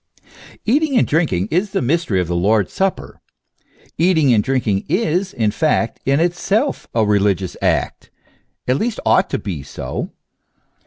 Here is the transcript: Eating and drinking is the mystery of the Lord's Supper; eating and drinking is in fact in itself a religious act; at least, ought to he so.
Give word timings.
Eating 0.65 0.97
and 0.97 1.05
drinking 1.05 1.47
is 1.51 1.73
the 1.73 1.79
mystery 1.83 2.19
of 2.19 2.27
the 2.27 2.35
Lord's 2.35 2.73
Supper; 2.73 3.21
eating 3.99 4.33
and 4.33 4.43
drinking 4.43 4.83
is 4.89 5.31
in 5.31 5.51
fact 5.51 5.99
in 6.07 6.19
itself 6.19 6.87
a 6.95 7.05
religious 7.05 7.55
act; 7.61 8.09
at 8.67 8.77
least, 8.77 8.99
ought 9.05 9.29
to 9.29 9.39
he 9.45 9.61
so. 9.61 10.09